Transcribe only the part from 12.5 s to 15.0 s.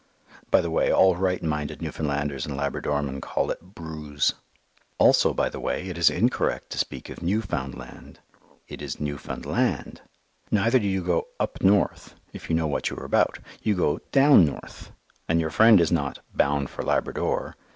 know what you are about. You go "down North";